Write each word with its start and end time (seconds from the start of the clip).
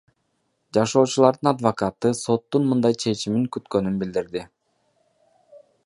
Жашоочулардын 0.77 1.49
адвокаты 1.51 2.11
соттун 2.21 2.65
мындай 2.73 2.99
чечимин 3.05 3.45
күткөнүн 3.57 4.01
билдирди. 4.05 4.45